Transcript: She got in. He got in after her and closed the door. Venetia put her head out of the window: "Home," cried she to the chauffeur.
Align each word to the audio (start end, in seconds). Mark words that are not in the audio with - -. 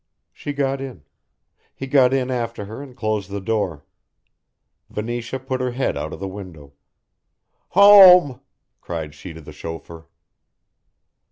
She 0.33 0.51
got 0.51 0.81
in. 0.81 1.03
He 1.75 1.85
got 1.85 2.11
in 2.11 2.31
after 2.31 2.65
her 2.65 2.81
and 2.81 2.97
closed 2.97 3.29
the 3.29 3.39
door. 3.39 3.85
Venetia 4.89 5.37
put 5.37 5.61
her 5.61 5.73
head 5.73 5.95
out 5.95 6.11
of 6.11 6.19
the 6.19 6.27
window: 6.27 6.73
"Home," 7.79 8.41
cried 8.81 9.13
she 9.13 9.31
to 9.31 9.41
the 9.41 9.51
chauffeur. 9.53 10.07